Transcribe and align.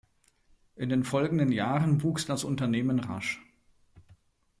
In 0.77 0.89
den 0.89 1.03
folgenden 1.03 1.51
Jahren 1.51 2.01
wuchs 2.01 2.25
das 2.25 2.43
Unternehmen 2.43 2.97
rasch. 3.01 3.39